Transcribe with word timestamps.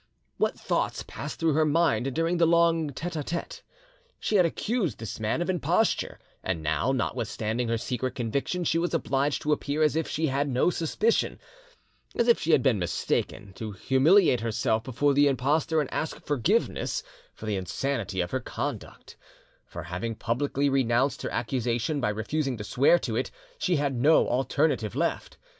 What 0.37 0.59
thoughts 0.59 1.03
passed 1.03 1.39
through 1.39 1.53
her 1.53 1.63
mind 1.63 2.15
during 2.15 2.37
the 2.37 2.47
long 2.47 2.89
'tete 2.89 3.15
a 3.15 3.21
tete'? 3.23 3.61
She 4.19 4.37
had 4.37 4.47
accused 4.47 4.97
this 4.97 5.19
man 5.19 5.43
of 5.43 5.47
imposture, 5.51 6.17
and 6.43 6.63
now, 6.63 6.91
notwithstanding 6.91 7.67
her 7.67 7.77
secret 7.77 8.15
conviction, 8.15 8.63
she 8.63 8.79
was 8.79 8.95
obliged 8.95 9.43
to 9.43 9.51
appear 9.51 9.83
as 9.83 9.95
if 9.95 10.07
she 10.07 10.25
had 10.25 10.49
no 10.49 10.71
suspicion, 10.71 11.37
as 12.15 12.27
if 12.27 12.39
she 12.39 12.49
had 12.51 12.63
been 12.63 12.79
mistaken, 12.79 13.53
to 13.53 13.73
humiliate 13.73 14.39
herself 14.39 14.83
before 14.83 15.13
the 15.13 15.27
impostor, 15.27 15.79
and 15.79 15.93
ask 15.93 16.19
forgiveness 16.25 17.03
for 17.35 17.45
the 17.45 17.55
insanity 17.55 18.21
of 18.21 18.31
her 18.31 18.39
conduct; 18.39 19.15
for, 19.67 19.83
having 19.83 20.15
publicly 20.15 20.67
renounced 20.67 21.21
her 21.21 21.29
accusation 21.29 22.01
by 22.01 22.09
refusing 22.09 22.57
to 22.57 22.63
swear 22.63 22.97
to 22.97 23.15
it, 23.15 23.29
she 23.59 23.75
had 23.75 23.93
no 23.93 24.27
alternative 24.27 24.95
left. 24.95 25.37